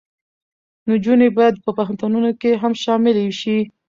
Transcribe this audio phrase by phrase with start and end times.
[0.89, 3.57] نجونې باید په پوهنتونونو کې هم شاملې شي.